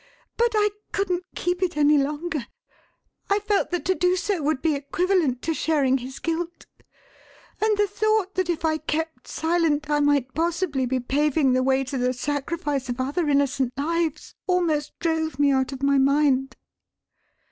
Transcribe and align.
But 0.35 0.53
I 0.55 0.71
couldn't 0.93 1.25
keep 1.35 1.61
it 1.61 1.77
any 1.77 1.95
longer; 1.99 2.47
I 3.29 3.37
felt 3.37 3.69
that 3.69 3.85
to 3.85 3.93
do 3.93 4.15
so 4.15 4.41
would 4.41 4.59
be 4.59 4.73
equivalent 4.73 5.43
to 5.43 5.53
sharing 5.53 5.99
his 5.99 6.17
guilt, 6.17 6.65
and 7.63 7.77
the 7.77 7.85
thought 7.85 8.33
that 8.33 8.49
if 8.49 8.65
I 8.65 8.79
kept 8.79 9.27
silent 9.27 9.91
I 9.91 9.99
might 9.99 10.33
possibly 10.33 10.87
be 10.87 10.99
paving 10.99 11.53
the 11.53 11.61
way 11.61 11.83
to 11.83 11.99
the 11.99 12.13
sacrifice 12.13 12.89
of 12.89 12.99
other 12.99 13.29
innocent 13.29 13.73
lives 13.77 14.33
almost 14.47 14.97
drove 14.97 15.37
me 15.37 15.51
out 15.51 15.71
of 15.71 15.83
my 15.83 15.99
mind." 15.99 16.57